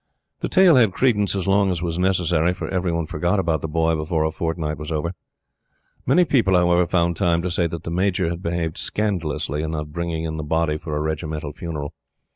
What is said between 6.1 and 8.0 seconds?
people, however, found time to say that the